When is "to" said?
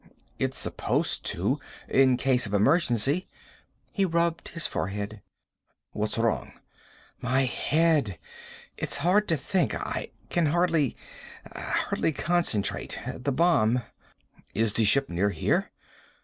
1.27-1.59, 9.27-9.37